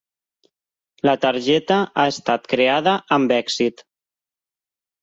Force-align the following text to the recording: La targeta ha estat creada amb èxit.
La 1.09 1.13
targeta 1.27 1.77
ha 1.83 2.07
estat 2.15 2.51
creada 2.55 2.99
amb 3.19 3.39
èxit. 3.39 3.87